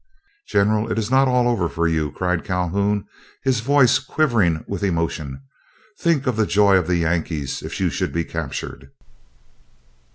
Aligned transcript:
"General, 0.47 0.91
it 0.91 0.97
is 0.97 1.11
not 1.11 1.27
all 1.27 1.47
over 1.47 1.69
for 1.69 1.87
you," 1.87 2.09
cried 2.11 2.43
Calhoun, 2.43 3.05
his 3.43 3.59
voice 3.59 3.99
quivering 3.99 4.65
with 4.67 4.81
emotion. 4.81 5.43
"Think 5.99 6.25
of 6.25 6.37
the 6.37 6.47
joy 6.47 6.75
of 6.77 6.87
the 6.87 6.97
Yankees 6.97 7.61
if 7.61 7.79
you 7.79 7.91
should 7.91 8.11
be 8.11 8.23
captured. 8.23 8.89